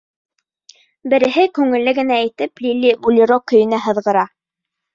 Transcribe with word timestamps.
Береһе 1.13 1.43
күңелле 1.59 1.93
генә 2.01 2.19
итеп 2.31 2.65
«Лиллибулеро» 2.67 3.41
көйөнә 3.53 3.85
һыҙғыра. 3.87 4.29